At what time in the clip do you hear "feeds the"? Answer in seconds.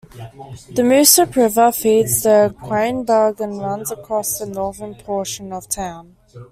1.71-2.55